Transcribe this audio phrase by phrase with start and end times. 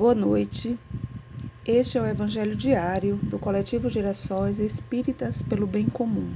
[0.00, 0.78] Boa noite.
[1.62, 6.32] Este é o Evangelho diário do Coletivo Gerações Espíritas pelo Bem Comum.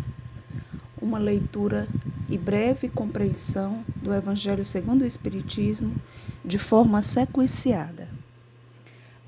[1.00, 1.88] Uma leitura
[2.28, 5.96] e breve compreensão do Evangelho segundo o Espiritismo
[6.44, 8.06] de forma sequenciada.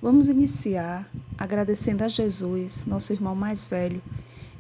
[0.03, 4.03] Vamos iniciar agradecendo a Jesus, nosso irmão mais velho,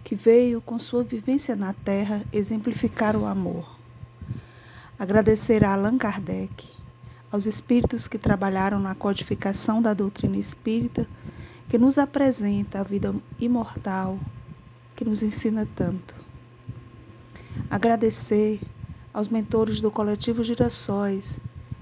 [0.02, 3.78] que veio com sua vivência na Terra exemplificar o amor.
[4.98, 6.75] Agradecer a Allan Kardec,
[7.36, 11.06] aos espíritos que trabalharam na codificação da doutrina espírita,
[11.68, 14.18] que nos apresenta a vida imortal,
[14.96, 16.14] que nos ensina tanto.
[17.68, 18.58] Agradecer
[19.12, 21.38] aos mentores do coletivo Girassóis,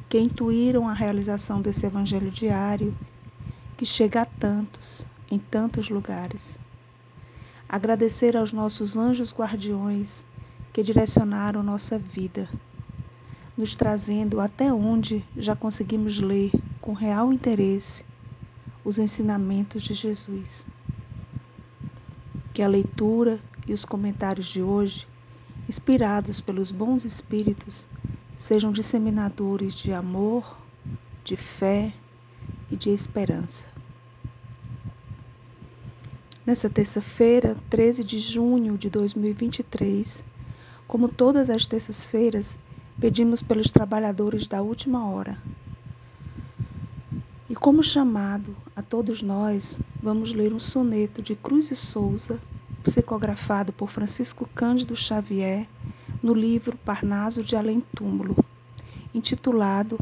[0.09, 2.93] que intuíram a realização desse evangelho diário,
[3.77, 6.59] que chega a tantos, em tantos lugares.
[7.69, 10.27] Agradecer aos nossos anjos guardiões,
[10.73, 12.49] que direcionaram nossa vida
[13.57, 18.05] nos trazendo até onde já conseguimos ler com real interesse
[18.85, 20.67] os ensinamentos de Jesus.
[22.53, 25.07] Que a leitura e os comentários de hoje,
[25.69, 27.89] inspirados pelos bons espíritos,
[28.37, 30.59] sejam disseminadores de amor,
[31.25, 31.95] de fé
[32.71, 33.69] e de esperança.
[36.45, 40.23] Nessa terça-feira, 13 de junho de 2023,
[40.87, 42.59] como todas as terças-feiras,
[43.05, 45.37] pedimos pelos trabalhadores da última hora.
[47.51, 52.41] E como chamado a todos nós, vamos ler um soneto de Cruz e Souza,
[52.83, 55.69] psicografado por Francisco Cândido Xavier,
[56.23, 58.43] no livro Parnaso de Além Túmulo,
[59.15, 59.99] intitulado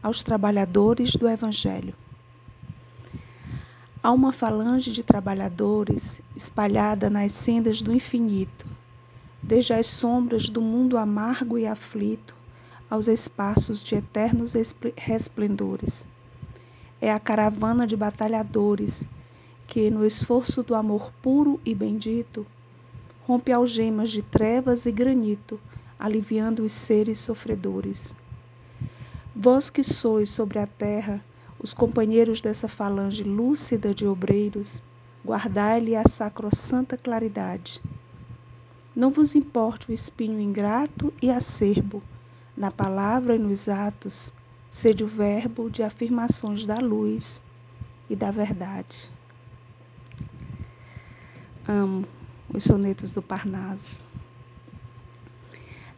[0.00, 1.92] Aos Trabalhadores do Evangelho.
[4.00, 8.64] Há uma falange de trabalhadores espalhada nas sendas do infinito,
[9.42, 12.43] desde as sombras do mundo amargo e aflito
[12.94, 14.54] aos espaços de eternos
[14.96, 16.06] resplendores.
[17.00, 19.04] É a caravana de batalhadores
[19.66, 22.46] que, no esforço do amor puro e bendito,
[23.26, 25.58] rompe algemas de trevas e granito,
[25.98, 28.14] aliviando os seres sofredores.
[29.34, 31.20] Vós que sois sobre a terra
[31.58, 34.84] os companheiros dessa falange lúcida de obreiros,
[35.26, 37.82] guardai-lhe a sacrossanta claridade
[38.94, 42.00] não vos importe o espinho ingrato e acerbo,
[42.56, 44.32] na palavra e nos atos,
[44.70, 47.42] sede o verbo de afirmações da luz
[48.08, 49.10] e da verdade.
[51.66, 52.06] Amo
[52.52, 53.98] os sonetos do Parnaso.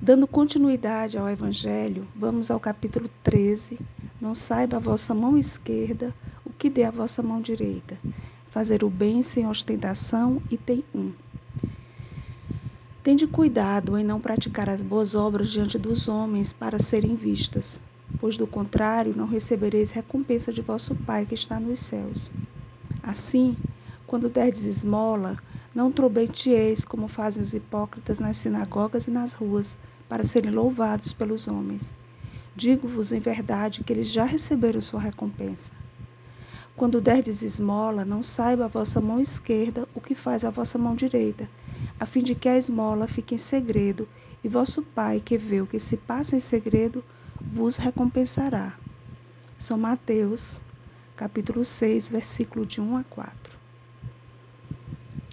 [0.01, 3.79] Dando continuidade ao Evangelho, vamos ao capítulo 13.
[4.21, 6.15] Não saiba a vossa mão esquerda
[6.45, 7.99] o que dê a vossa mão direita.
[8.51, 11.13] Fazer o bem sem ostentação, item 1.
[13.07, 17.81] Tende cuidado em não praticar as boas obras diante dos homens para serem vistas,
[18.19, 22.33] pois do contrário não recebereis recompensa de vosso Pai que está nos céus.
[23.01, 23.57] Assim,
[24.09, 25.39] quando derdes esmola,
[25.73, 29.79] não trombetieis como fazem os hipócritas nas sinagogas e nas ruas,
[30.09, 31.95] para serem louvados pelos homens.
[32.57, 35.71] Digo-vos em verdade que eles já receberam sua recompensa.
[36.77, 40.95] Quando derdes esmola, não saiba a vossa mão esquerda o que faz a vossa mão
[40.95, 41.49] direita,
[41.99, 44.07] a fim de que a esmola fique em segredo,
[44.45, 47.03] e vosso Pai, que vê o que se passa em segredo,
[47.51, 48.79] vos recompensará.
[49.57, 50.61] São Mateus,
[51.17, 53.59] capítulo 6, versículo de 1 a 4.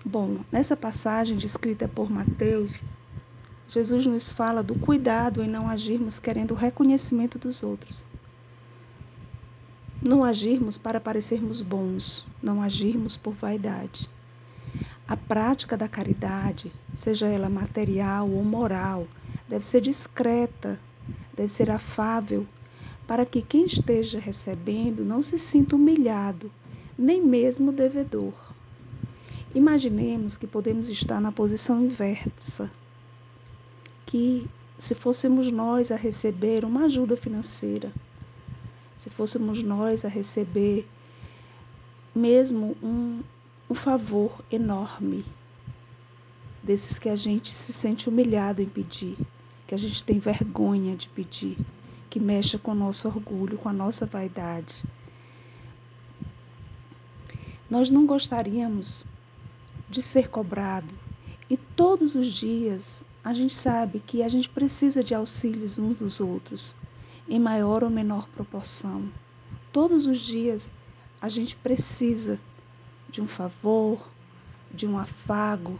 [0.05, 2.71] Bom, nessa passagem descrita por Mateus,
[3.67, 8.05] Jesus nos fala do cuidado em não agirmos querendo o reconhecimento dos outros.
[10.05, 14.09] Não agirmos para parecermos bons, não agirmos por vaidade.
[15.07, 19.07] A prática da caridade, seja ela material ou moral,
[19.47, 20.77] deve ser discreta,
[21.33, 22.45] deve ser afável,
[23.07, 26.51] para que quem esteja recebendo não se sinta humilhado,
[26.97, 28.33] nem mesmo devedor.
[29.55, 32.69] Imaginemos que podemos estar na posição inversa,
[34.05, 37.93] que se fôssemos nós a receber uma ajuda financeira,
[39.03, 40.87] se fôssemos nós a receber
[42.15, 43.21] mesmo um,
[43.69, 45.25] um favor enorme,
[46.63, 49.17] desses que a gente se sente humilhado em pedir,
[49.67, 51.57] que a gente tem vergonha de pedir,
[52.09, 54.81] que mexa com o nosso orgulho, com a nossa vaidade.
[57.69, 59.05] Nós não gostaríamos
[59.89, 60.95] de ser cobrado
[61.49, 66.21] e todos os dias a gente sabe que a gente precisa de auxílios uns dos
[66.21, 66.73] outros,
[67.27, 69.09] em maior ou menor proporção.
[69.71, 70.71] Todos os dias
[71.21, 72.39] a gente precisa
[73.09, 74.09] de um favor,
[74.73, 75.79] de um afago.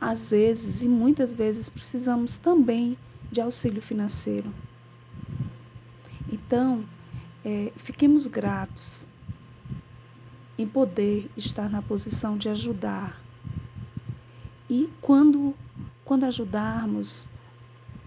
[0.00, 2.96] Às vezes e muitas vezes precisamos também
[3.30, 4.52] de auxílio financeiro.
[6.30, 6.84] Então,
[7.44, 9.06] é, fiquemos gratos
[10.58, 13.20] em poder estar na posição de ajudar.
[14.68, 15.54] E quando,
[16.04, 17.28] quando ajudarmos,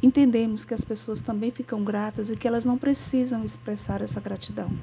[0.02, 4.78] entendemos que as pessoas também ficam gratas e que elas não precisam expressar essa gratidão.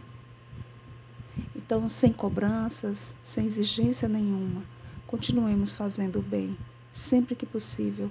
[1.54, 4.66] Então, sem cobranças, sem exigência nenhuma,
[5.06, 6.58] continuemos fazendo o bem
[6.92, 8.10] sempre que possível.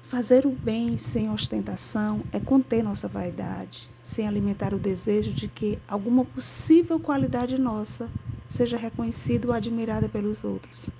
[0.00, 5.82] Fazer o bem sem ostentação é conter nossa vaidade, sem alimentar o desejo de que
[5.88, 8.12] alguma possível qualidade nossa
[8.46, 10.90] seja reconhecida ou admirada pelos outros.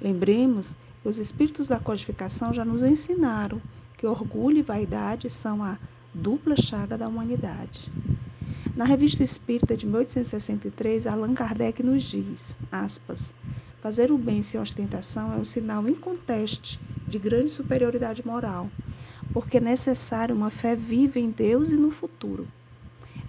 [0.00, 3.60] Lembremos os espíritos da codificação já nos ensinaram
[3.96, 5.78] que orgulho e vaidade são a
[6.12, 7.90] dupla chaga da humanidade.
[8.76, 13.34] Na Revista Espírita de 1863, Allan Kardec nos diz, aspas,
[13.80, 16.78] fazer o bem sem ostentação é um sinal inconteste
[17.08, 18.68] de grande superioridade moral,
[19.32, 22.46] porque é necessário uma fé viva em Deus e no futuro.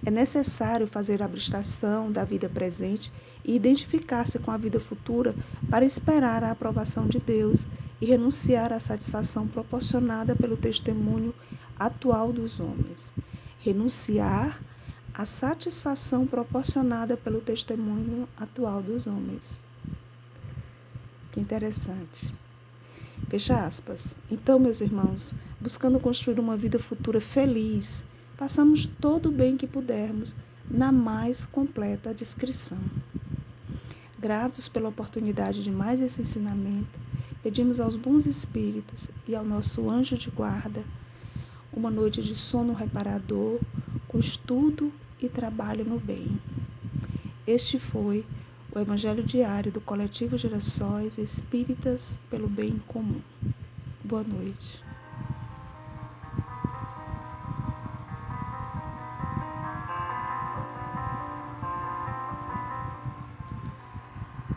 [0.04, 3.12] É necessário fazer a abstração da vida presente
[3.44, 5.34] e identificar-se com a vida futura
[5.68, 7.66] para esperar a aprovação de Deus
[8.00, 11.34] e renunciar à satisfação proporcionada pelo testemunho
[11.78, 13.12] atual dos homens.
[13.60, 14.58] Renunciar
[15.12, 19.62] a satisfação proporcionada pelo testemunho atual dos homens.
[21.30, 22.34] Que interessante.
[23.28, 24.16] Fecha aspas.
[24.30, 28.02] Então, meus irmãos, buscando construir uma vida futura feliz,
[28.40, 30.34] passamos todo o bem que pudermos
[30.70, 32.78] na mais completa descrição.
[34.18, 36.98] Gratos pela oportunidade de mais esse ensinamento,
[37.42, 40.82] pedimos aos bons espíritos e ao nosso anjo de guarda
[41.70, 43.60] uma noite de sono reparador,
[44.08, 44.90] com estudo
[45.20, 46.40] e trabalho no bem.
[47.46, 48.24] Este foi
[48.74, 53.20] o Evangelho Diário do Coletivo Gerações Espíritas pelo Bem Comum.
[54.02, 54.89] Boa noite.